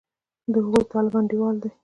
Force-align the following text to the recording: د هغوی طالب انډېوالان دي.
د 0.51 0.53
هغوی 0.63 0.81
طالب 0.91 1.13
انډېوالان 1.19 1.55
دي. 1.61 1.69